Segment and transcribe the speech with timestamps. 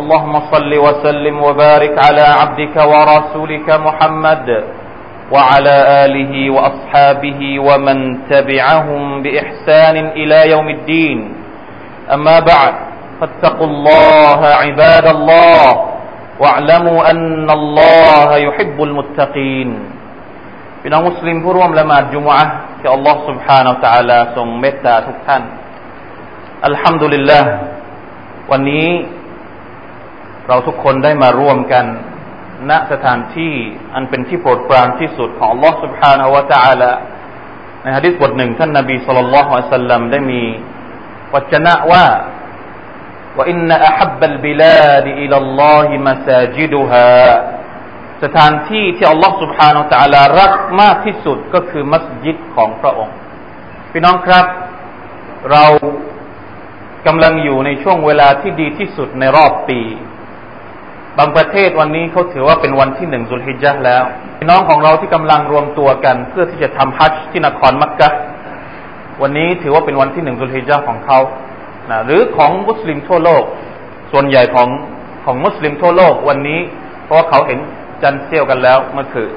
[0.00, 4.48] اللهم صل وسلم وبارك على عبدك ورسولك محمد
[5.34, 7.98] وعلى آله وأصحابه ومن
[8.30, 11.18] تبعهم بإحسان إلى يوم الدين
[12.14, 12.74] أما بعد
[13.20, 15.66] فاتقوا الله عباد الله
[16.40, 19.70] واعلموا أن الله يحب المتقين
[20.82, 22.42] พี่น้องมุสลิมผู้ร่วมละหมาดจุมอะ
[22.78, 25.42] ที่อัลลอฮ์ سبحانه และ تعالى ทรงเมตตาทุกท่าน
[26.66, 27.50] อัลฮัมดุลิลลาห์
[28.50, 28.86] วันนี้
[30.48, 31.84] เราทุกคนได้มาร่วมกัน
[32.70, 33.54] ณสถานที่
[33.94, 36.90] อันเป็นที่โปรดปรานที่สุดของ Allah سبحانه และ تعالى
[37.82, 40.42] ในฮะดิษบทหนึ่งท่านนบีสุลต่านละฮ์อัลสัลลัมได้มี
[41.34, 42.06] วจนะว่า
[43.38, 47.12] وإن أحب البلاد إلى الله مساجدها
[48.22, 53.16] สถานที่ที่อัลลอฮ์ سبحانه และ تعالى รักมากที่สุดก็คือมัสยิดของพระองค์
[53.92, 54.46] พี่น้องครับ
[55.50, 55.64] เรา
[57.06, 59.80] กำลังอยู่ในช่วงเวลาที่ดีที่สุดในรอบปี
[61.17, 64.03] บางประเทศวันนี้เขาถือว่าเป็นวันที่หนึ่งสุลฮิจญะแล้ว
[64.37, 68.09] พี่น้องของเราที่กำลังรวมตัวกันเพื่อที่จะทำฮัจจ์ที่นครมักกะ
[69.21, 71.19] วันนี้ถือว่าเป็นวันที่หนึ่งสุลฮิจญะของเขา
[71.89, 73.43] นะหรือของมุสลิมทั่วโลก
[74.11, 74.69] ส่วนใหญ่ของ
[75.25, 76.59] ของมุสลิมทั่วโลกวันนี้
[77.05, 77.59] เพราะาเขาเห็น
[78.01, 79.31] จันเซียวกันแล้วเมื่อคืน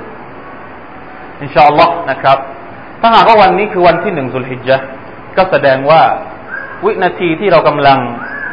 [1.40, 2.38] อินชาอัลลอฮ์นะครับ
[3.00, 4.76] ถ้าหากว่าวันนี้คือวันที่หนึ่งสุลฮิจญะ
[5.36, 6.02] ก็แสดงว่า
[6.84, 7.98] วินาทีที่เรากำลัง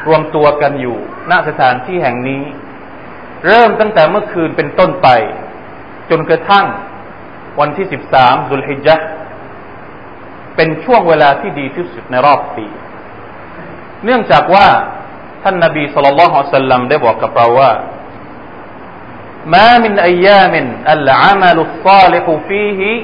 [0.08, 0.98] รวมตัวกันอยู่
[1.32, 2.42] ณสถานที่แห่งนี้
[3.47, 5.09] เริ่มตั้งแต่เมื่อคืนเป็นต้นไป
[6.11, 6.67] จนกระทั่ง
[7.61, 8.97] วันที่สิบสามสุลฮิจญะ
[10.57, 12.67] เป็นช่วงเวลาที่ดีที่สุดในรอบปี
[14.05, 14.67] เนื่องจากว่า
[15.43, 17.73] ท่านนบีสุลต่านละฮ์สัลลัมได้บอกกับเราว่า
[19.55, 20.55] ما من أيام
[20.89, 23.03] العمل الصالح فيه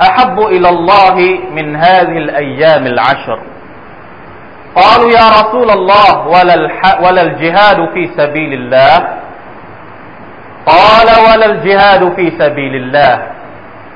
[0.00, 1.16] أحب إلى الله
[1.56, 3.38] من هذه الأيام العشر
[4.74, 6.56] قالوا يا رسول الله ولا,
[7.04, 9.15] ولا الجهاد في سبيل الله
[10.66, 13.14] قال ولا الجهاد في سبيل الله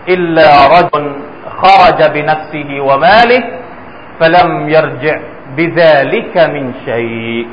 [0.09, 1.05] إلا رجل
[1.63, 3.43] خرج بنفسه وماله
[4.21, 5.17] فلم يرجع
[5.57, 7.47] بذلك من شيء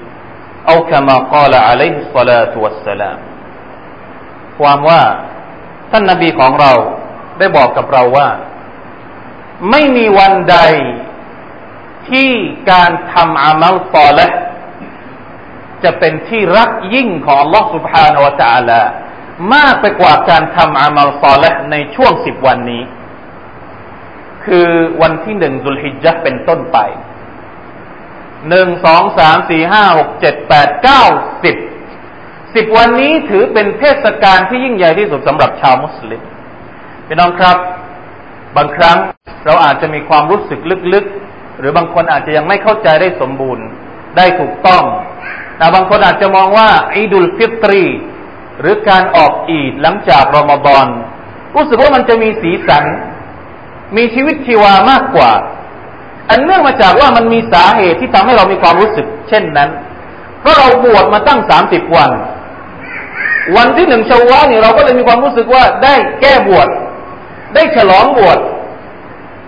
[0.69, 3.19] أو كما قال عليه الصلاة والسلام
[4.59, 5.03] ความว่า
[5.91, 6.73] ท่านนาบีของเรา
[7.39, 8.29] ได้บอกกับเราว่า
[9.71, 10.57] ไม่มีวันใด
[12.09, 12.29] ที่
[12.71, 14.27] การทำอามัลตอละ
[15.83, 18.81] จะเป็นที่รักยิ่งของ Allah سبحانه และ تعالى
[19.54, 22.82] มากไปกว่าการทำอามัลตอละในช่วงสิบวันนี้
[24.44, 24.68] คือ
[25.02, 26.78] วันที่หนึ่งสุลฮิจญะเป็นต้นไป
[28.48, 31.02] หนึ่งสองสามสี่ห้าหกเจ็ดแปดเก้า
[31.44, 31.56] สิบ
[32.54, 36.22] สิบวันนี้ถือเป็นเทศกาลที่ยิ่งใหญ่ที่สุดสำหรับชาวมุสลิม
[37.06, 37.56] พี่น้องครับ
[38.56, 38.98] บางครั้ง
[39.46, 40.60] เราอาจจะมีความรู้สึก
[40.94, 43.66] ลึกๆ หรือบางคนอาจจะยังไม่เข้าใจได้สมบูรณ์
[44.16, 44.82] ได้ถูกต้อง
[45.56, 47.82] แต่บางคนอาจจะมองว่าอีดุลฟิตรี
[48.60, 50.86] หรือการออกอีดหลังจากรอมฎอน
[51.54, 52.84] รู้สึกว่ามันจะมีสีสัน
[53.96, 55.30] มีชีวิตชีวามากกว่า
[56.30, 59.70] อันเนื่องมาจากว่ามันมีสาเหตุที่ทำให้เรามีความรู้สึก เช่นนั้น
[60.40, 62.10] เพราะเราบวชมาตั้งสามสิบวัน
[63.56, 66.68] วันที่หนึ่งเชาวาลเนี่ยเราก็เลยมีความรู้สึกว่าได้แก้บวช
[67.54, 68.38] ได้ฉลองบวช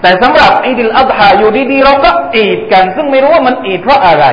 [0.03, 4.25] แต่สำหรับอีดิลอัฎฮาอยู่ดีๆเราก็อีดกัน ซึ่งไม่รู้ว่ามันอีดเพราะอะไร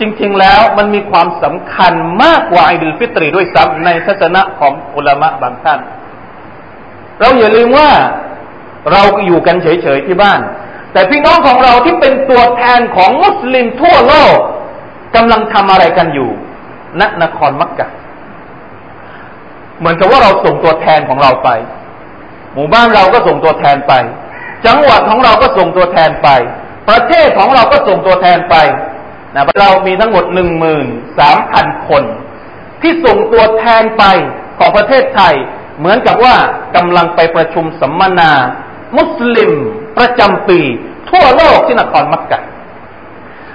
[0.00, 5.80] จริง ๆ แล้วมันมีความสำคัญมากกว่าอีดิลฟิตริด้วยซ้ำในทัศนะของอุลามะบางท่าน
[7.20, 7.90] เราอย่าลืมว่า
[8.92, 10.40] เราอยู่กันเฉย ๆ ที่บ้าน
[10.92, 14.36] แต่พี่น้องของเราที่เป็นตัวแทนของมุสลิมทั่วโลก
[15.16, 16.30] กำลังทำอะไรกันอยู่
[17.00, 17.88] ณนครมักกะ
[19.78, 21.48] เหมือนกับว่าเราส่งตัวแทนของเราไป
[22.54, 23.92] หมู่บ้านเราก็ส่งตัวแทนไป
[24.66, 26.28] จังหวัดของเราก็ส่งตัวแทนไป
[26.88, 28.56] ประเทศของเราก็ส่งตัวแทนไป
[29.34, 30.86] นะเรามีทั้งหมดหนึ่งหมื่น
[31.18, 32.02] สามพันคน
[32.82, 34.04] ที่ส่งตัวแทนไป
[34.58, 35.34] ของประเทศไทย
[35.78, 36.34] เหมือนกับว่า
[36.76, 38.32] กำลังไปประชุมสัมมนา
[38.96, 39.52] มุสลิม
[39.98, 40.60] ประจำปี
[41.10, 42.40] ทั่วโลกที่นครมักกะ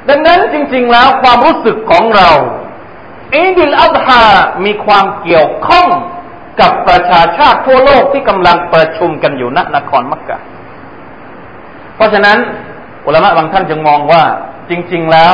[0.10, 2.32] ดังนั้นจริง ๆ แล้วความรู้สึกของเรา
[3.34, 4.24] อีดิลอัฎฮา
[4.66, 5.90] มีความเกี่ยวข้อง
[6.62, 10.38] กับประชาชาติทั่วโลกที่กำลังประชุมกันอยู่ณนครมักกะ
[11.96, 12.38] เพราะฉะนั้น
[13.06, 14.24] อุลามะบางท่านจึงมองว่า
[14.70, 15.28] จริง ๆ แล้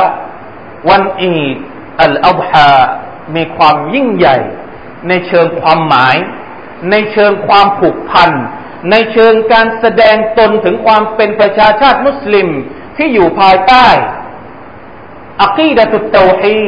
[0.88, 1.56] วันอีด
[2.02, 2.72] อัลอัฎฮา
[3.36, 4.36] มีความยิ่งใหญ่
[5.08, 6.16] ในเชิงความหมาย
[6.90, 8.30] ในเชิงความผูกพัน
[8.90, 12.48] ในเชิงการแสดงตนถึงความเป็นประชาชาติมุสลิม
[12.96, 13.86] ที่อยู่ภายใต้
[15.42, 16.62] อักีดะตุตเตฮี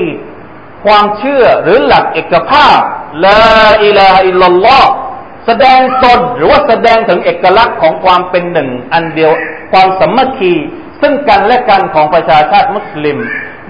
[0.85, 2.81] ความเชื่อหรือหลักเอกภาพ
[3.27, 3.45] ลา
[3.85, 4.93] อิลาอิลลอฮ์
[5.47, 9.33] แสดงตนหรือว่าแสดงถึงเอกลักษณ์ของความเป็นหนึ่ง อันเดียว
[9.73, 10.55] ความสมัคคี
[11.01, 13.19] ซึ่งกันและกันของประชาชาติมุสลิม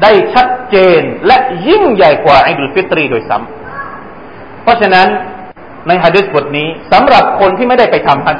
[0.02, 1.36] ได้ชัดเจนและ
[1.68, 5.06] ยิ่งใหญ่กว่าอิดุลฟิตรีโดยซ้ำเพราะฉะนั้น
[5.88, 8.38] ในฮะดิษบทนี้สำหรับคนที่ไม่ได้ไปทำฮัจ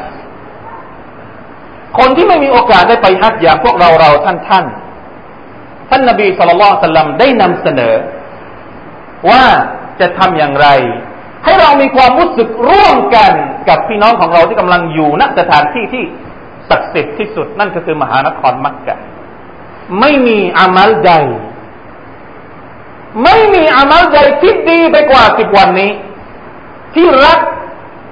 [1.98, 4.64] คนที่ไม่มีโอกาสได้ไปฮัจอย่างพวกเราเราท่านท่าน
[5.90, 7.94] ท่านนบีสุลต่านสลัมได้นำเสนอ
[9.30, 9.42] ว่า
[10.00, 10.68] จะทำอย่างไร
[11.44, 13.32] ให้เรามีความรู้สึกร่วมกัน
[13.68, 16.04] กับพี่น้องของเราที่กำลังอยู่ณสถานที่ที่
[16.70, 18.98] ศักดิ์สิทธิ์ที่สุดนั่นก็คือมหานครมักกะ
[20.00, 21.12] ไม่มีอามัลใด
[23.24, 25.90] ไม่มีอามัลใดที่ดีไปกว่าสิบวันนี้
[26.94, 27.40] ที่รัก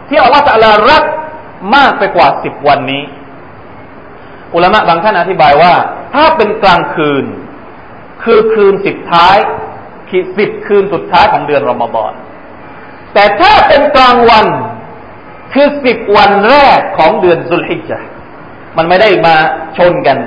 [0.08, 1.02] ที่อัลลอฮฺจะลารัก
[1.74, 3.02] มากไปกว่าสิบวันนี้
[4.54, 5.74] อุลามะบางท่านอธิบายว่า
[6.14, 7.24] ถ้าเป็นกลางคืน
[8.22, 9.36] คือคืนสิบท้าย
[10.38, 12.12] สิบคืนสุดท้ายของเดือนรอมฎอน
[13.14, 14.46] แต่ถ้าเป็นกลางวัน
[15.52, 18.08] คือสิบวันแรกของเดือนสุลฮิจจ์
[18.76, 19.34] มันไม่ได้มา
[19.76, 20.19] ชนกัน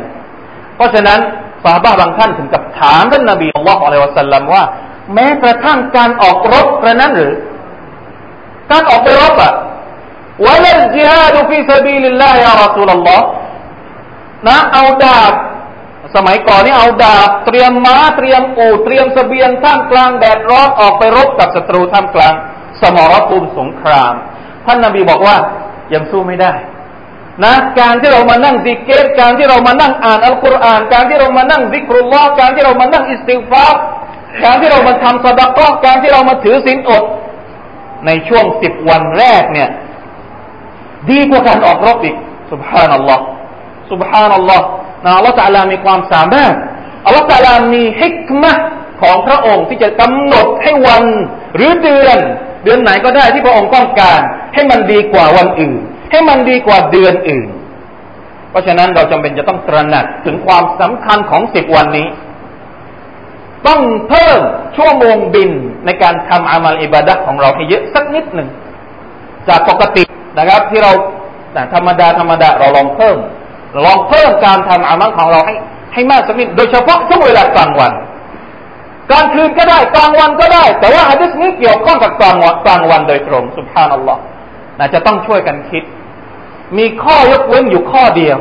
[0.76, 1.20] เพราะฉะนั้น
[1.64, 4.64] สาบาบางท่านถึงกับถามท่านนบีอัลลอฮฺอะลัยวะสัลลัมว่า
[5.14, 7.34] แม้กระทั่งการออกรบกระนั้นหรือ
[8.72, 9.54] การออกไปรบอะ
[10.46, 13.26] วะลลจิฮาดุฟีซาบีลิลลาฮิยารอซูลลอฮ์
[14.48, 15.34] นะเอาดาบ
[16.16, 22.34] สมัยก่อนนี่เอาดาบเตรียมม้าเตรียมอูเตรียมสเสบียงท่ามกลางแดดร้อนออกไปรบกับศัตรูท่ามกลาง
[22.82, 24.14] สมรภูมิสงคราม
[24.66, 25.36] ท่านนาบีบอกว่า
[25.94, 26.54] ยังสู้ไม่ได้
[27.44, 33.82] นะการที่เรามานั่งซิเกตการที่เรามานั่งอ่านอัลกุรอานการที่เรามานั่งซิกรุลลอฮ์การที่เรามานั่งอิสติฟาร์
[34.44, 37.04] การที่เรามาทำสดาก็การที่เรามาถือศีลอด
[38.06, 39.70] ในช่วงสิบวันแรกเนี่ย
[41.10, 42.16] ดีกว่าการออกรบอีก
[42.52, 43.24] สุบฮานัลลอฮ์
[43.92, 44.66] สุบฮานัลลอฮ์
[45.06, 46.54] นะอัลลอฮฺตะลามีความสามารถ
[47.06, 48.52] อัลลอฮฺตะลามีฮิกมะ
[49.02, 51.04] ของพระองค์ที่จะกำหนดให้วัน
[51.56, 52.20] หรือเดือน
[52.64, 54.20] เดือนไหนก็ได้ที่พระองค์ต้องการ
[54.54, 55.82] ให้มันดีกว่าวันอื่น
[56.16, 57.48] ให้มันดีกว่าเดือนอื่น
[58.50, 62.08] เพราะฉะนั้นเราจำเป็นจะต้องตระหนักถึงความสำคัญของสิบวันนี้
[63.68, 64.40] ต้องเพิ่ม
[64.76, 65.52] ชั่วโมงบิน
[65.86, 68.50] ในการทำอามัลอิบาดะของเราให้เยอะสักนิดหนึ่ง
[69.48, 70.04] จากปกติ
[70.38, 70.92] นะครับ ที่เรา
[71.74, 73.18] ธรรมดาธรรมดาเราลองเพิ่ม
[73.86, 75.56] ลองเพิ่มการทำอามัลของเราให้
[75.94, 77.92] ให้มากสักนิดโดยเฉพาะช่วงเวลากลางวัน
[79.10, 84.22] กลางคืนก็ได้กลางวันก็ได้ แต่ว่าฮะดิษนี้เกี่ยวข้องกับกลางวันกลางวันโดยตรงสุภานัลลอฮ์
[84.80, 85.84] น่าจะต้องช่วยกันคิด
[86.78, 88.38] มีข้อยกเว้นอยู่ข้อเดียว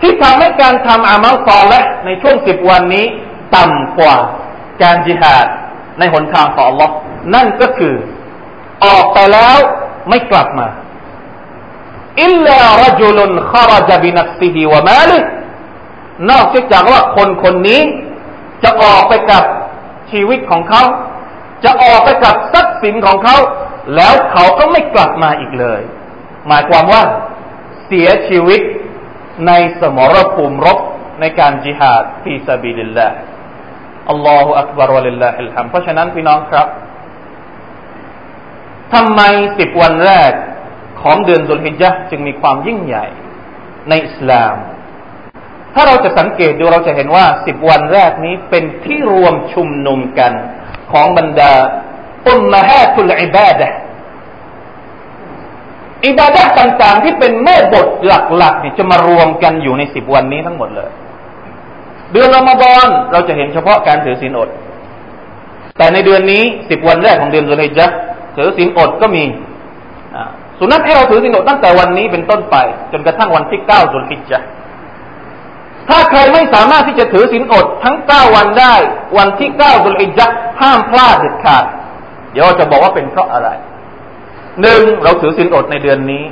[0.00, 3.06] ที่ทำให้การทำอามัลซอและในช่วงสิบวันนี้
[3.56, 4.16] ต่ำกว่า
[4.82, 5.46] การจิหาด
[5.98, 6.90] ในหนทางของ Allah
[7.34, 7.94] นั่นก็คือ
[8.84, 9.56] ออกไปแล้ว
[10.08, 10.68] ไม่กลับมา
[12.22, 15.18] إلا رجل خرج بنفسه وماله
[16.30, 17.80] นอกจากว่าคนคนนี้
[18.62, 19.42] จะออกไปกับ
[20.10, 20.82] ชีวิตของเขา
[21.64, 23.36] จะออกไปกับทรัพย์สินของเขา
[23.94, 25.80] แล้วเขาก็ไม่กลับมาอีกเลย
[26.48, 27.02] หมายความว่า
[27.86, 28.60] เสียชีวิต
[29.46, 30.78] ในสมรภูมิรบ
[31.20, 36.68] ในการจิหาด في سبيل الله الله أكبر ولله الحمد เพราะฉะนั้นพี่น้องครับ
[38.92, 39.20] ทำไม
[39.58, 40.32] สิบวันแรก
[41.02, 43.06] ของเดือนสุลฮิจญะจึงมีความยิ่งใหญ่
[43.88, 44.54] ในอิสลาม
[45.74, 50.32] ถ้าเราจะสังเกตดูเราจะเห็นว่าสิบวันแรกนี้เป็นที่รวมชุมนุมกัน
[50.92, 51.52] ของบรรดา
[52.28, 53.68] อุมมะฮาตุลอิบาดะ
[56.06, 60.90] อิบาดะต่างๆ ที่เป็นแม่บทหลักๆนี่จะมารวมกันอยู่ในสิบวันนี้ทั้งหมดเลย
[62.12, 64.48] เดือนรอมฎอนเราจะเห็นเฉพาะการถือศีลอด
[65.78, 67.86] แต่ในเดือนนี้สิบวันแรกของเดือนสุลฮิจะ
[68.36, 69.24] ถือศีลอดก็มี
[70.58, 72.56] สุนัตให้เราถือสินอดตั้งแต่วันนี้เป็นต้นไป
[72.92, 74.46] จนกระทั่งวันที่เก้าสุลฮิจจ์
[75.88, 78.74] ถ้าใครไม่สามารถที่จะถือสินอดทั้งเก้าวันได้
[79.18, 81.64] วันที่เก้าสุลฮิจจ์ห้ามพลาดเด็ดขาด
[82.32, 83.48] เดี๋ยวจะบอกว่าเป็นเพราะอะไร
[84.62, 86.24] หนึ่งเราถือสินอดในเดือนนี้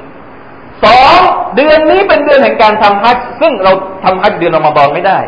[0.85, 1.19] สอง
[1.57, 3.73] เดือนนี้เป็นเดือนแห่งการทำฮัจซึ่งเรา
[4.05, 5.19] ทำฮัจเดือนอมฎอนไม่ได้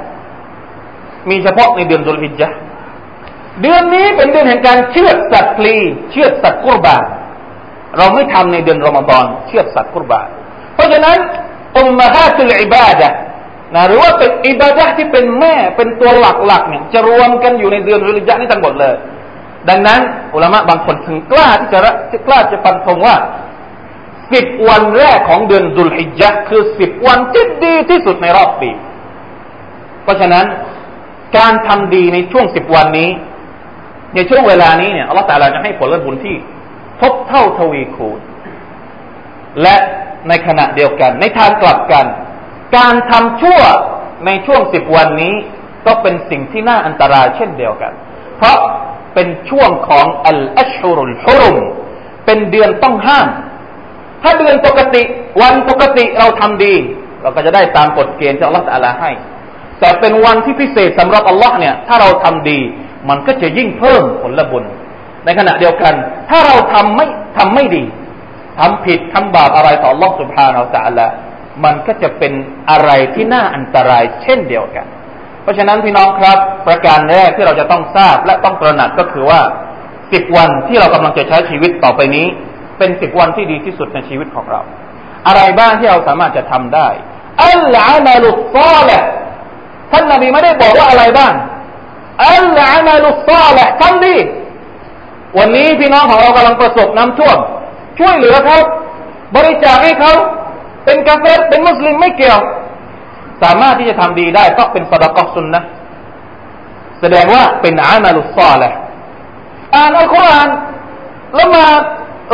[1.30, 2.56] มีเฉพาะในเดือนสุลฮิจจ์
[3.62, 5.76] เดือนนี้เป็นเดือนแห่งการเชื่อดสัตว์พลี
[6.10, 7.04] เชื่อดสัตว์กุรบาน
[7.96, 10.28] เราไม่ทำในเดือนรอมฎอนเชื่อสัตว์กุรบาน
[10.74, 11.18] เพราะฉะนั้น
[11.78, 13.08] อุมมะฮาตุลอิบาดะ
[13.74, 16.10] นะหรือว่าเป็นอิบาดะที่เป็นแม่เป็นตัว
[16.46, 18.94] หลักๆเนี่ยจะรวมกันอยู่ในเดือนรุลิจานี้ทั้งหมดเลย
[19.68, 20.00] ดังนั้น
[20.34, 21.78] อุลามะบางคนถึงกล้าที่จะ
[22.26, 23.16] กล้าจะปันธงว่า
[24.32, 28.70] สิบวันแรกของเดือนดุลฮิจญะคือสิบวันที่ดีที่สุดในรอบปี
[30.02, 30.46] เพราะฉะนั้น
[31.38, 33.10] การทำดีในช่วงสิบวันนี้
[34.14, 36.36] ในช่วงเวลานี้เนี่ยอัลลอฮฺตาลาจะให้ผลบุญที่
[37.00, 38.20] ทบเท่าทวีคูณ
[39.62, 39.76] และ
[40.28, 42.06] ในขณะเดียวกัน ในทางกลับกัน
[42.76, 43.60] การทำชั่ว
[44.26, 45.34] ในช่วงสิบวันนี้
[45.86, 47.92] ก็เป็นสิ่งที่น่าอันตรายเช่นเดียวกัน
[48.38, 48.58] เพราะ
[49.14, 51.56] เป็นช่วงของอัลอัชฮุรุลฮุรุม
[52.26, 53.28] เป็นเดือนต้องห้าม
[54.22, 55.02] ถ้าเดือนปกติ
[55.40, 56.74] วันปกติเราทำดี
[57.22, 59.10] เราก็จะได้ตามกฎเกณฑ์ที่อัลลอฮฺตาลาให้
[59.80, 62.60] แต่เป็นวันที่พิเศษสำหรับอัลลอฮ์เนี่ย ถ้าเราทำดี
[63.08, 64.64] มันก็จะยิ่งเพิ่มผลบุญ
[65.24, 65.94] ในขณะเดียวกัน
[66.30, 67.84] ถ้าเราทำไม่ทำไม่ดี
[68.58, 71.12] ทำผิดทำบาปอะไรต่ออัลลอฮ์สุบฮานาอัลลอฮฺ
[71.64, 72.32] มันก็จะเป็น
[72.70, 74.86] อะไรที่น่าอันตรายเช่นเดียวกัน
[75.42, 79.40] เพราะฉะนั้นพี่น้องครับ ประการแรกที่เราจะต้องทราบและต้องตระหนักก็คือว่า
[80.12, 82.26] สิบวันที่เรากำลังจะใช้ชีวิตต่อไปนี้
[82.78, 84.60] เป็นสิบวันที่ดีที่สุดในชีวิตของเรา
[85.26, 86.88] อะไรบ้างที่เราสามารถจะทำได้
[87.44, 88.90] อัลอามาลุซอล
[89.92, 91.32] ท่านนบีไม่ได้บอกว่าอะไรบ้าง
[92.28, 94.16] อัลอามาลุซอลทำดี
[95.38, 97.38] วันนี้พี่น้องของเรากำลังประสบน้ำท่วม
[97.98, 98.58] ช่วยเหลือเขา
[99.36, 100.12] บริจาคให้เขา
[100.84, 102.40] เป็นกาเฟเป็นมุสลิมไม่เกี่ยว
[103.42, 105.62] สามารถที่จะทำดีได้ก็เป็นสดกสุนนะ
[107.00, 108.62] แสดงว่าเป็นอามาลุซอล
[109.74, 110.48] อ่านอัลกุรอาน
[111.38, 111.64] ละมา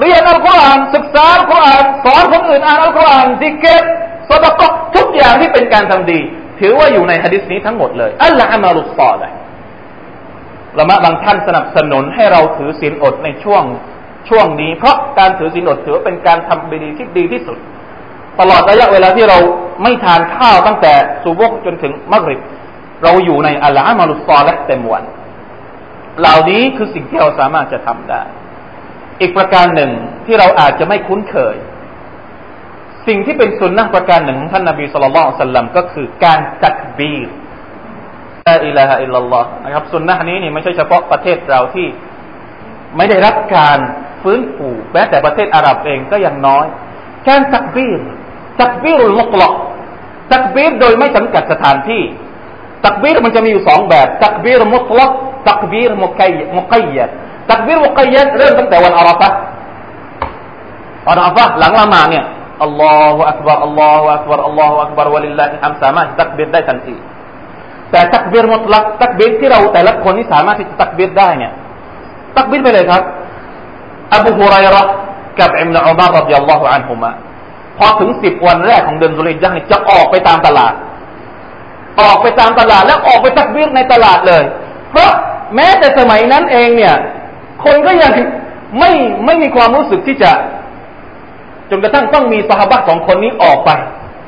[0.00, 3.84] เรียนอัลกุรอานศึกษาอัลกุรอานสอนคนอื่นอ่านอัลกุรอานดิเกต
[4.28, 4.62] สดก
[4.96, 6.20] ทุกอย่างที่เป็นการทำดี
[6.60, 9.22] ถือว่าอยู่ในฮะดิษนี้ทั้งหมดเลยอัลลอฮ์อามาลุซอล
[10.78, 13.62] ละมาบางท่านสนับสนุนให้เราถือศีลอดในช่วง
[14.28, 17.58] ช่วงนี้ เพราะการถือศีลอดถือเป็นการทำดีที่ดีที่สุด
[18.40, 19.38] ตลอดระยะเวลาที่เรา
[19.82, 20.92] ไม่ทานข้าวตั้งแต่
[21.22, 22.40] สุบกจนถึงมักริบ
[23.02, 25.04] เราอยู่ในอัลลอฮ์มาลุซอและเต็มวัน
[26.20, 28.22] เหล่านี้คือสิ่งที่เราสามารถจะทำได้
[29.20, 29.90] อีกประการหนึ่ง
[30.26, 31.56] ที่เราอาจจะไม่คุ้นเคย
[33.06, 37.28] สิ่งที่เป็นสุนนะประการหนึ่งของท่านนาบีสุลต่านสัลลัมก็คือการตักบีร
[38.48, 41.86] ลาอิลาฮะอิลลัลลอฮ์นะครับสุนนะนี้นี่ไม่ใช่เฉพาะประเทศเราที่
[42.96, 43.78] ไม่ได้รับการ
[44.22, 46.66] ฟื้นฟูแม้แต่ประเทศอาหรับเองก็ยังน้อย
[47.28, 48.00] การตักบีร
[48.60, 49.52] ตักบีรุลมุกลก
[50.32, 52.02] ตักบีรโดยไม่จำกัดสถานที่
[52.84, 55.10] ตักบีรมันจะมีอยู่สองแบบ ตักบีรมุตลัก
[55.48, 57.08] ตักบีรมุกัยมุกัยด
[57.50, 59.28] ตักบีรมุกัยดเริ่มตั้งแต่วันอาราฟะ
[61.08, 62.24] วันอาราฟะหลังละหมาดเนี่ย
[62.64, 66.96] อัลลอฮฺอักบารอัลลอฮฺอักบารอัลลอฮฺอักบารวะลิลลาฮิฮัมสามารถตักบีรได้ทันที
[67.90, 71.52] แต่ตักบีรมุตลักตักบีรที่เราแต่ละคนที่สามารถที่จะตักบีรได้เนี่ย
[72.36, 73.02] ตักบีรไปเลยครับ
[74.16, 74.82] อบูฮุไรระ
[75.40, 77.10] กับอิมนุอุมารรดิยัลลอฮุอันฮุมา
[77.78, 80.72] พอถึงสิบวันแรกของเดือนสุริยั์จะออกไปตามตลาด
[82.00, 84.42] ออกไปตามตลาดแล้วออกไปตักบีรในตลาดเลย
[84.90, 85.10] เพราะ
[85.54, 86.94] แม้แต่สมัยนั้นเองเนี่ย
[87.64, 88.12] คนก็ยัง
[88.78, 88.90] ไม่
[89.24, 90.32] ไม่มีความรู้สึกที่จะ
[91.70, 93.70] จนกระทั่งต้องมีสหบัตสองคนนี้ออกไป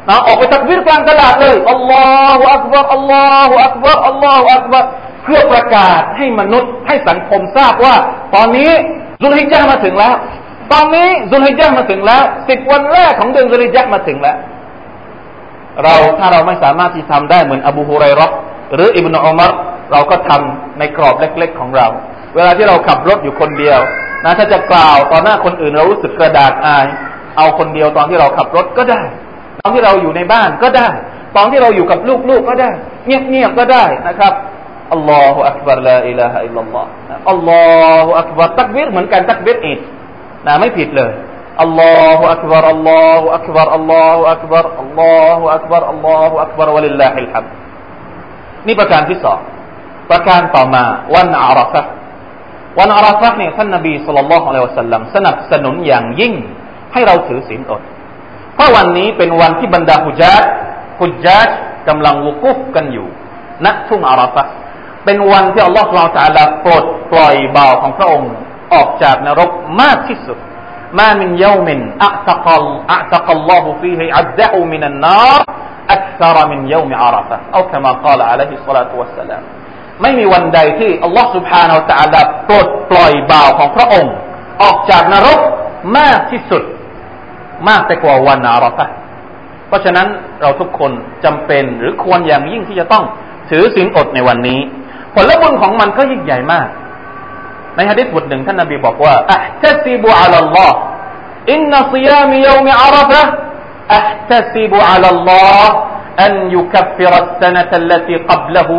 [0.09, 2.05] นะออกไปตักบิรกลางตลาดเลยอัลลอ
[2.38, 4.85] ฮฺอักบารอัลลอฮฺอักบารอัลลอฮฺอักบาร
[5.25, 7.95] เพื่อประกาศให้มนุษย์ให้สังคมทราบว่า
[8.35, 8.71] ตอนนี้
[9.23, 10.14] ซุลฮิจญ์มาถึงแล้ว
[10.73, 14.37] ตอนนี้ซุลฮิจญ์มาถึงแล้วสิบวันแรกของเดือนซุลฮิจญ์มาถึงแล้ว
[15.85, 18.27] เราถ้าเราไม่สามารถที่ทำได้เหมือนอบูฮุไรรอ
[18.75, 19.53] หรืออิบนาอุมาร
[19.93, 21.87] เราก็ทำในกรอบเล็ก ๆ ของเรา
[22.35, 23.81] เวลาที่เราขับรถอยู่คนเดียว
[24.25, 26.87] นะถ้าจะกล่าวต่อหน้าคนอื่นเรารู้สึกกระดากอาย
[27.37, 29.03] เอาคนเดียวตอนที่เราขับรถก็ได้
[29.61, 30.89] ตอนที่เราอยู่ในบ้านก็ได้
[31.37, 31.99] ตอนที่เราอยู่กับ
[32.31, 32.71] ลูกๆก็ได้
[33.07, 34.33] เงียบๆก็ได้นะครับ
[34.93, 36.89] อัลลอฮฺอักบารลาอิลาฮะอิลลัลลอฮ์
[37.31, 37.63] อัลลอ
[38.05, 39.79] ฮฺอักบารตักบิรเหมือนกันตักบีรอีก
[40.49, 41.12] นะไม่ผิดเลย
[41.62, 47.45] الله أكبر الله أكبر الله أكبر الله أكبر الله أكبر ولله الحمد
[48.67, 49.38] นี่ประการที่สอง
[50.11, 51.83] ประการต่อมาวันอาราฟะ
[52.78, 56.35] วันอาราฟะเนี่ยท่านนบี صلى الله عليه وسلم สนับสนุนอย่างยิ่ง
[56.93, 57.83] ให้เราถือศีลอด
[58.55, 60.43] เพราะวันนี้เป็นวันที่บรรดาฮุจัด
[61.00, 61.49] ฮุจัด
[61.88, 63.09] กำลังวุกุฟกันอยู่
[63.64, 64.43] ณทุ่งอาราฟะ
[65.05, 68.31] เป็นวันที่อัลลอฮฺสุลตาลาปลดปล่อยเบาของพระองค์
[68.74, 69.50] ออกจากนรก
[69.82, 70.38] มากที่สุด
[71.00, 71.68] ما من يوم
[72.08, 72.46] أعتق
[72.96, 75.40] أعتق الله فيه عبده من النار
[75.90, 79.44] أكثر من يوم عرفة أو كما قال عليه الصلاة والسلام
[80.02, 84.13] ไม่มีวันใดที่อัลลอฮฺ سبحانه และ تعالى ปลดปล่อยบ่าวของพระองค์
[84.62, 85.40] ออกจากนรก
[85.98, 86.63] มากที่สุด
[87.68, 88.86] มากแต่กว่าวันอาราฟะ
[89.68, 90.08] เพราะฉะนั้น
[90.42, 90.92] เราทุกคน
[91.25, 93.04] จำเป็นหรือควรอย่างยิ่งที่จะต้อง
[93.50, 94.60] ถือศีลอดในวันนี้
[95.16, 96.68] ผลบุญของมันก็ยิ่งใหญ่มาก
[97.78, 100.78] ในฮะดิษบทหนึ่งท่านนบีบอกว่าอัตซิบุอัลลอฮ์
[101.52, 103.22] อินนัซิยามิยามิอาราฟะ
[103.96, 105.75] อัตซิบุอัลลอฮ์
[106.25, 108.70] أن يكفر السنة التي قبله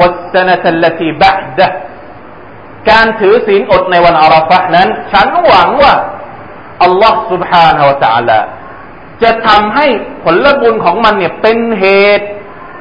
[0.00, 1.70] والسنة التي بعده
[2.90, 5.94] การถือศีลอดในวันอาราฟะนั้น ฉันหวังว่า
[6.82, 8.38] อัลลอฮ์ سبحانه และ تعالى
[9.22, 9.86] จะทำให้
[10.24, 11.86] ผลบุญของมันเนี่ยเป็นเห
[12.18, 12.26] ตุ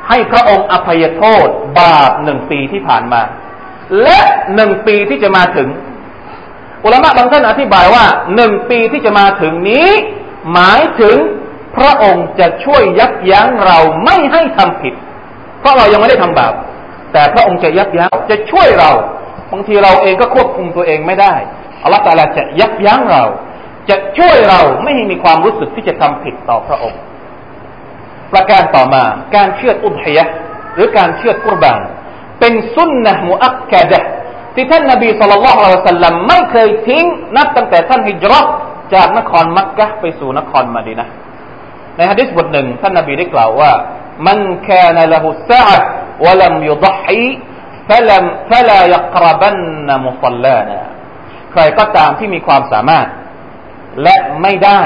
[0.10, 1.48] ให้พระองค์อภัยโทษ
[1.80, 3.22] บาปหนึ่งปีที่ผ่านมา
[4.03, 4.19] และ
[4.55, 5.69] หนึ่งปีที่จะมาถึง
[6.85, 8.05] อุลามะบางท่านอธิบายว่า
[8.37, 9.89] หนึ่งปีที่จะมาถึงนี้
[10.53, 11.17] หมายถึง
[11.77, 14.95] พระองค์จะช่วยยับยั้งเราไม่ให้ทำผิด
[15.61, 16.53] เพราะเรายังไม่ได้ทำบาป
[17.13, 18.91] แต่พระองค์จะยับยั้งจะช่วยเรา
[19.53, 21.35] บางทีเราเองก็ควบคุมตัวเองไม่ได้
[21.83, 23.25] อัลลอฮฺตาลาจะยับยั้งเรา
[23.89, 27.01] จะช่วยเราไม่ให้มีความรู้สึกที่จะทำผิดต่อพระองค์
[28.33, 29.05] ประการต่อมา
[29.37, 30.25] การเชื่ออุทยะ
[30.75, 31.81] หรือการเชื่อกุรบาน
[32.41, 34.01] เป็นสุนนะมุอักกะดะ
[34.55, 37.05] ที่ท่านนบีสุลต่านละสัลลัมไม่เคยทิ้ง
[37.37, 38.47] นับตั้งแต่ท่านฮิจรัต
[38.95, 41.09] จากนครมักกะไปสู่นครมาดีนะ
[41.97, 43.73] ในฮะดิษบทหนึ่งท่านนบีได้กล่าวว่า
[44.27, 45.79] มันแคนละหุสะะ
[46.25, 47.23] วะลัมยุดฮี
[47.89, 49.57] ฟะลัมฟะลายักรบัน
[49.89, 50.79] นมุซัลลานะ
[51.53, 53.07] ใครก็ตามที่มีความสามารถ
[54.03, 54.83] และไม่ได้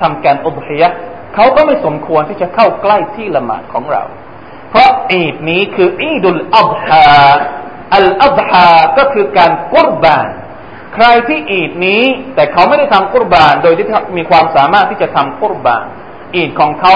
[0.00, 0.88] ทำการอุบฮิยะ
[1.34, 4.02] เขาก็ไม่สมควรที่จะเข้าใกล้ที่ละหมาดของเรา
[4.74, 7.06] เพราะอีดนี้คืออีดุลอับฮา
[7.94, 10.28] อัลอับฮาก็คือการกุรบาน
[10.94, 12.02] ใครที่อีดนี้
[12.34, 15.84] แต่เขาไม่ได้ทำกุรบาน โดยที่มีความสามารถที่จะทำกุรบาน
[16.36, 16.94] อีดของเขา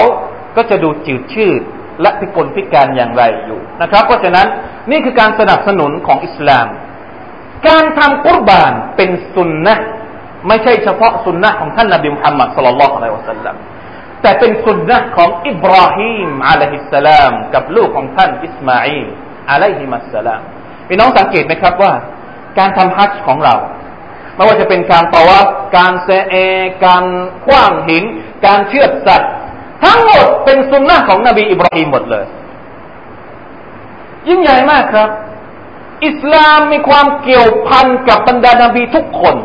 [0.55, 1.61] ก็จะดูจืดชืด
[2.01, 4.47] และพิกลพิการอย่างไรอยู่นะครับ เพราะฉะนั้น
[4.91, 6.67] นี่คือการสนับสนุนของอิสลาม
[7.67, 9.75] การทำกุรบานเป็นสุนนะ
[10.47, 13.55] ไม่ใช่เฉพาะสุนนะของท่านนบีมุฮัมมัดสุลลัลลอฮุอะลัยฮิวะสัลลัม
[14.21, 19.07] แต่เป็นสุนนะของอิบราฮิมอะลัยฮิสสลาม กับลูกของท่านอิสมาอีล
[19.51, 20.41] อะลัยฮิมัสสลาม
[20.87, 21.93] พี่น้องสังเกตไหมครับว่า
[22.57, 23.55] การทำฮัจจ์ของเรา
[24.35, 25.31] ไม่ว่าจะเป็นการตาว
[25.77, 26.35] การเซเอ
[26.85, 27.03] การ
[27.45, 28.03] คว้างหิน
[28.45, 29.31] การเชือดสัตว์
[29.83, 32.25] ทั้งหมดเป็นสุนนะของนบีอิบราฮิมหมดเลย
[34.27, 35.09] ยิ่งใหญ่มากครับ
[36.07, 39.35] อิสลามมีความเกี่ยวพันกับบรรดานบีทุกคน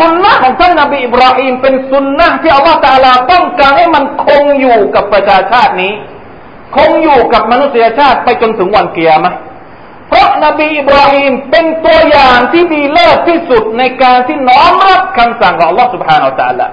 [0.00, 5.92] สุนนะของท่านนบีอิบราฮิมเป็นสุนนะที่อัลลอฮฺตาลาต้องการให้มันคงอยู่กับประชาชาตินี้
[6.76, 9.34] คงอยู่กับมนุษยชาติไปจนถึงวันกิยามะฮ์
[10.08, 16.70] เพราะนบีอิบราฮิมเป็นตัวอย่างที่ดีเลิศที่สุดในการที่น้อมรับคำสั่งของอัลลอฮฺ سبحانه وتعالى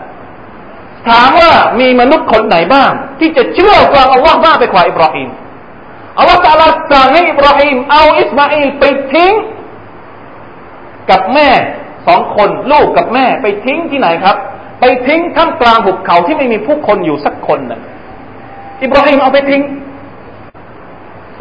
[1.07, 5.29] ถามว่ามีมนุษย์คนไหนบ้าง ที่จะเชื่อฟังอัลลอฮ์มากไปกว่าอิบราฮิม
[6.17, 9.33] อัลลอฮ์ تعالى สั่งให้อิบราฮิมเอาอิสมาอิลไปทิ้ง
[11.09, 11.49] กับแม่
[12.07, 14.37] สองคนลูกกับแม่ ไปทิ้งที่ไหนครับ
[14.79, 17.81] ไปทิ้งท่ามกลางหุบเขาที่ไม่มีผู้คนอยู่สักคนนะ
[18.83, 19.61] อิบราฮิมเอาไปทิ้ง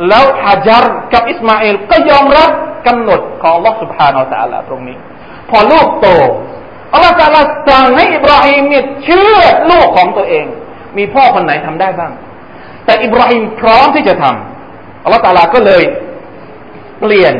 [0.08, 2.50] แล้วฮาจาร์กับอิสมาเอลก็ยอมรับ
[2.86, 4.96] กำหนดของอัลลอฮฺ سبحانه وتعالى ตรงนี้
[5.50, 6.08] พอลูกโต
[6.92, 9.36] อัลลอฮฺ تعالى สั่งให้อิบราฮิมเนี่ยเชือด
[9.70, 10.46] ลูกของตัวเอง
[10.98, 12.12] มีพ่อคนไหนทำได้บ้าง
[12.84, 15.82] แต่อิบราฮิมพร้อมที่จะทำอัลลอฮฺ تعالى ก็เลย
[17.00, 17.34] เปลี่ยน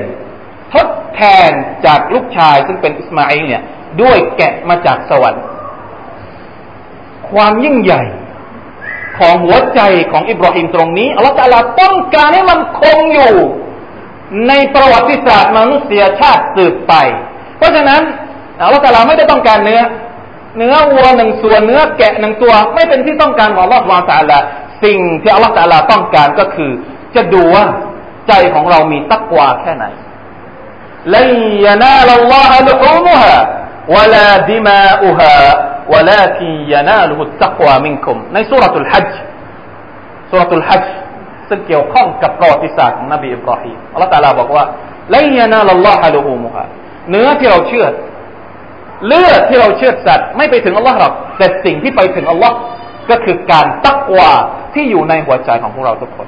[0.74, 1.50] ทดแทน
[1.86, 3.62] จากลูกชายซึ่งเป็นอิสมาอิลเนี่ย
[4.02, 5.44] ด้วยแกะมาจากสวรรค์
[7.30, 8.02] ความยิ่งใหญ่
[9.18, 9.80] ของหัวใจ
[10.12, 13.34] ของอิบราฮิมตรงนี้อัลลอฮฺตาลาต้องการให้มันคงอยู่
[14.48, 16.94] ในประวัติศาสตร์มนุษยชาติสืบไป
[17.56, 18.02] เพราะฉะนั้น
[18.64, 19.80] อัลลอฮฺตาลาไม่ได้ต้องการเนื้อ
[20.58, 24.38] เนื้อวัวหนึ่งส่วนเนื้อแกะหนึ่งตัว ไม่เป็นที่ต้องการของอัลลอฮฺวาตาลา
[24.84, 26.70] สิ่งที่อัลลอฮฺตาลาต้องการก็คือ
[27.14, 27.64] จะดูว่า
[28.28, 29.84] ใจของเรามีตักวาแค่ไหน
[31.15, 31.31] ลัย
[31.65, 33.35] ยนาลลอฮฺลุฮูมุฮะ
[33.93, 35.35] วะลาดิมาอุฮะ
[35.93, 39.11] ولكن يناله التقوى منكم ในสุรทูลฮัจ
[40.31, 40.83] สุรทูลฮัจ
[41.49, 44.63] ซึ่งเกี่ยวข้องกับประวัติศาสตร์ของนบีอิบราฮิมอัลลอฮฺตาลาบอกว่า
[45.15, 46.65] ลัยยนาลลอฮฺลุฮูมุฮะ
[47.09, 47.85] เนื้อที่เราเชื่อ
[49.07, 52.55] เลือดที่เราเชื่อสัตว์ไม่ไปถึงอัลลอฮ์หรอกแต่สิ่งที่ไปถึงอัลลอฮ์
[53.09, 54.31] ก็คือการตักวา
[54.73, 56.27] ที่อยู่ในหัวใจของพวกเราทุกคน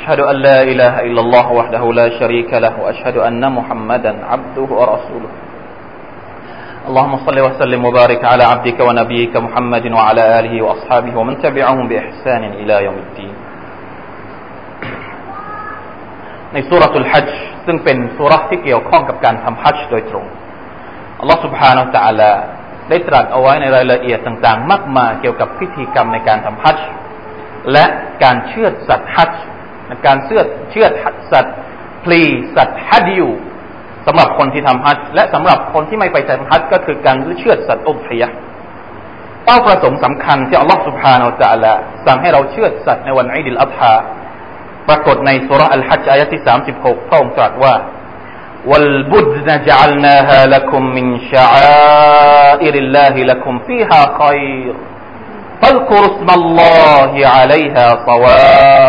[0.00, 5.32] أشهد أن لا إله إلا الله وحده لا شريك له وأشهد أن محمدا عبده ورسوله.
[6.88, 12.84] اللهم صل وسلم وبارك على عبدك ونبيك محمد وعلى آله وأصحابه ومن تبعهم بإحسان إلى
[12.84, 13.34] يوم الدين.
[16.52, 17.28] ในสุรทูลฮัจ
[17.66, 20.26] ซึ่งเป็นสุรที่เกี่ยวข้องกับการทำฮัจโดยตรง.
[21.20, 22.32] อัลลอฮฺ سبحانه และ تعالى
[22.88, 24.58] ได้ตรัสเอาไว้ในรายละเอียดต่าง
[30.05, 30.91] การเชือดเชือด
[31.31, 31.55] สัตว์
[32.03, 32.21] พลี
[32.55, 33.29] สัตว์ฮัดยู
[34.07, 38.27] สำหรับคนที่ทำฮัจจ์และสำหรับคนที่ไม่ไปทำฮัจจ์ก็คือการเชือดสัตว์อุบฮิยะ
[39.45, 43.93] เป้าประสงค์สำคัญที่อัลลอฮฺสุบฮานาอัลลอฮฺสั่งให้เราเชือดสัตว์ในวันอิดิลอัฎฮา
[44.87, 47.73] ปรากฏในสุรอัลฮัจจ์อายะที่สามสิบหกพระองค์ตรัสว่า
[48.69, 54.73] والبدن جعلناها لكم من شعائر الله لكم فيها خير
[55.61, 58.88] فاذكروا اسم الله عليها صواف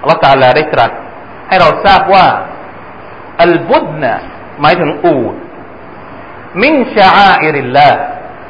[0.00, 0.90] อัลลอฮฺตาลาได้ตรัส
[1.48, 2.26] ให้เราทราบว่า
[3.42, 4.14] อัลบุดนะ
[4.60, 5.34] หมายถึงอูด
[6.62, 7.88] มินชาอาอิริลลา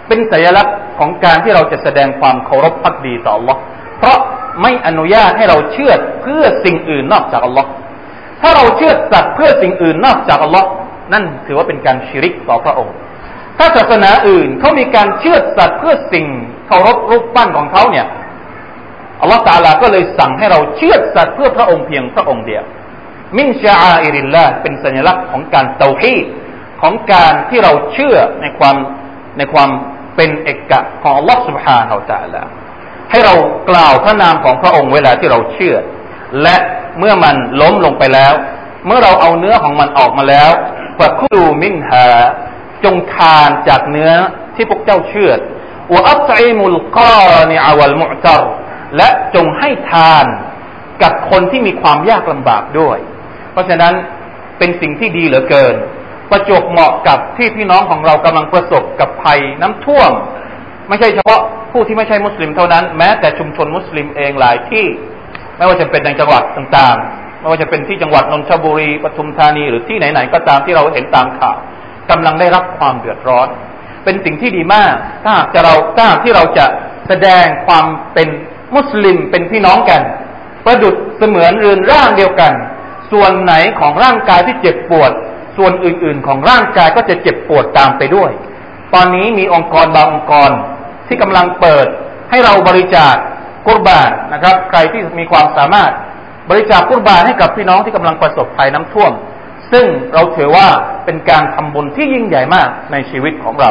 [0.08, 3.56] เป็นสัญลักษณ์ของการที่เราจะแสดงความเคารพพักดีต่อ Allah
[3.98, 4.18] เพราะ
[4.62, 7.66] ไม่อนุญาตให้เราเชื่อเพื่อสิ่งอื่นนอกจาก Allah
[8.42, 10.64] ถ้าเราเชื่อสัตว์เพื่อสิ่งอื่นนอกจาก Allah
[11.12, 12.94] นั่นถือว่าเป็นการชิริกต่อพระองค์
[13.58, 16.26] ถ้าศาสนาอื่นเขามีการเชื่อสัตว์เพื่อสิ่ง
[16.66, 18.06] เคารพรูปปั้นของเขาเนี่ย
[19.20, 22.64] อัลลอฮฺตาลาก็เลยสั่งให้เราเชื่อสัตว์เพื่อพระองค์เพียงพระองค์เดียว
[23.38, 26.16] มินชาอาอิริลลาเป็นสัญลักษณ์ของการเตาฮี
[26.82, 28.76] ของการที่เราเชื่อในความ
[29.38, 29.70] ในความ
[30.16, 32.42] เป็นเอกะของอัลลอฮฺสุบฮานาอัลตาลา
[33.10, 33.34] ให้เรา
[33.70, 35.76] กล่าวพระนามของพระองค์เวลาที่เราเชื่อ
[36.42, 36.56] และ
[36.98, 38.34] เมื่อมันล้มลงไปแล้ว
[38.86, 40.50] เมื่อเราเอาเนื้อของมันออกมาแล้ว
[40.98, 42.06] ฟะคูมินฮา
[42.84, 44.12] จงทานจากเนื้อ
[44.54, 45.32] ที่พวกเจ้าเชื่อ
[45.94, 48.42] วะอัตอิมุลกานิอาวัลมุตร
[48.96, 50.24] และจงให้ทาน
[51.02, 52.98] กับคนที่มีความยากลำบากด้วย
[53.52, 53.94] เพราะฉะนั้น
[54.58, 55.74] เป็นสิ่งที่ดีเหลือเกิน
[56.30, 60.12] ประจบเหมาะกับที่พี่น้องของเรากำลังประสบกับภัยน้ำท่วม
[60.88, 61.40] ไม่ใช่เฉพาะ
[61.72, 64.86] ผู้ที่ไม่ใช่มุสลิมเท่านั้น แม้แต่ชุมชนมุสลิมเองหลายที่
[65.56, 71.56] ไม่ว่าจะเป็นในจังหวัดต่างๆ ไม่ว่าจะเป็นที่จังหวัดนนทบุรีปทุมธานีหรือที่ไหนๆก็ตามที่เราเห็นตามข่าว
[72.10, 73.48] กำลังได้รับความเดือดร้อน
[74.04, 76.66] เป็นสิ่งที่ดีมาก ถ้าจะเราถ้าที่เราจะ
[77.08, 78.28] แสดงความเป็น
[78.76, 80.02] มุสลิมเป็นพี่น้องกัน
[80.64, 82.52] ประดุดเสมือนเรือนร่างเดียวกัน
[83.12, 85.12] ส่วนไหนของร่างกายที่เจ็บปวด
[85.56, 88.30] ส่วนอื่นๆ ของร่างกายก็จะเจ็บปวดตามไปด้วย
[88.94, 90.50] ตอนนี้มีองค์กรบางองค์กร
[91.06, 91.86] ที่กำลังเปิด
[92.30, 93.14] ให้เราบริจาค
[93.66, 95.92] กุรบานนะครับ ใครที่มีความสามารถ
[96.50, 99.12] บริจาคกุรบานให้กับพี่น้องที่กำลังประสบภัยน้ำท่วม
[99.72, 100.66] ซึ่งเราถือว่า
[101.04, 103.70] เป็นการทำบุญที่ยิ่งใหญ่มากในชีวิตของเรา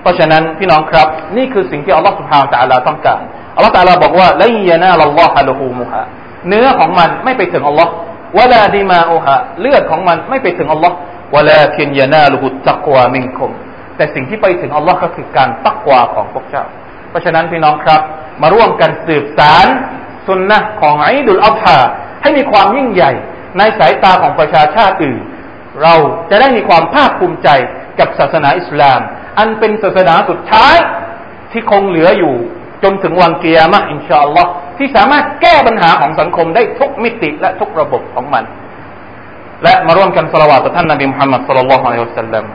[0.00, 3.20] เพราะฉะนั้นพี่น้องครับ นี่คือสิ่งที่อัลลอฮฺสุบฮานตะอัลาต้องการ
[3.56, 6.02] อัลลอฮฺตาลาบอกว่าละยานาลลอฮะลูฮูมุฮะ
[6.48, 7.92] เนื้อของมันไม่ไปถึงอัลลอฮ์
[8.38, 10.94] วะลาดิมาอุฮะเลือดของมันไม่ไปถึงอัลลอฮ์
[11.34, 13.50] วะลาคินยานาลุฮุตักวามินคุม
[13.96, 16.64] แต่สิ่งที่ไปถึงอัลลอฮ์ก็คือการตักวาของพวกเจ้า
[17.10, 18.00] เพราะฉะนั้นพี่น้องครับ
[18.42, 19.66] มาร่วมกันสืบสาร
[20.26, 21.78] สุนนะของไอดุลอัลฮา
[22.22, 23.12] ให้มีความยิ่งใหญ่
[23.58, 25.18] ในสายตาของประชาชาติอื่น
[25.82, 25.94] เรา
[26.30, 27.48] จะได้มีความภาคภูมิใจ
[27.98, 29.00] กับศาสนาอิสลาม
[29.38, 30.76] อันเป็นศาสนาสุดท้าย
[31.52, 32.34] ที่คงเหลืออยู่
[32.83, 38.43] จนถึงวันเกียร์มะอินชาอัลลอฮ์ที่สามารถแก้ปัญหาของสังคมได้ทุกมิติและทุกระบบของมัน
[39.63, 42.45] และมาร่วมกันสละวาต่อท่านนบีมุฮัมมัดสัลลัลลอฮุอะลัยฮิวะสัลลัม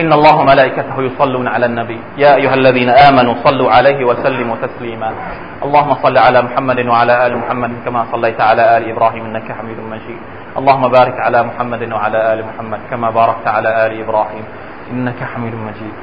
[0.00, 5.10] إن الله وملائكته يصلون على النبي يا أيها الذين آمنوا صلوا عليه وسلموا تسليما
[5.64, 10.20] اللهم صل على محمد وعلى آل محمد كما صليت على آل إبراهيم إنك حميد مجيد
[10.58, 14.44] اللهم بارك على محمد وعلى آل محمد كما باركت على آل إبراهيم
[14.92, 15.94] إنك حميد مجيد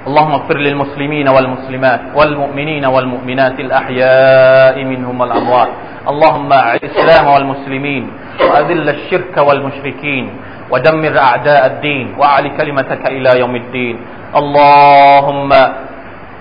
[0.00, 5.68] اللهم اغفر للمسلمين والمسلمات والمؤمنين والمؤمنات الأحياء منهم والأموات.
[6.08, 8.04] اللهم أعز الإسلام والمسلمين
[8.40, 10.24] وأذل الشرك والمشركين
[10.70, 13.96] ودمر أعداء الدين وأعل كلمتك إلى يوم الدين.
[14.36, 15.50] اللهم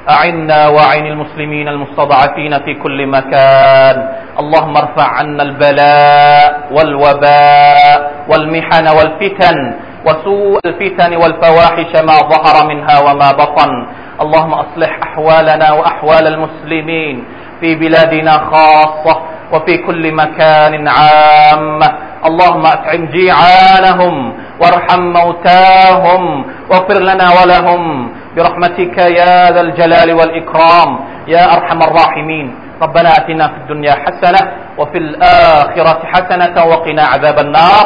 [0.09, 3.95] أعنا وأعن المسلمين المستضعفين في كل مكان.
[4.39, 9.57] اللهم ارفع عنا البلاء والوباء والمحن والفتن
[10.05, 13.71] وسوء الفتن والفواحش ما ظهر منها وما بطن.
[14.21, 17.23] اللهم أصلح أحوالنا وأحوال المسلمين
[17.59, 19.21] في بلادنا خاصة
[19.53, 21.89] وفي كل مكان عامه
[22.25, 30.89] اللهم أطعم جيعانهم وارحم موتاهم واغفر لنا ولهم برحمتك يا ذا الجلال والإكرام.
[31.27, 32.55] يا أرحم الراحمين.
[32.81, 37.85] ربنا آتنا في الدنيا حسنة وفي الآخرة حسنة وقنا عذاب النار.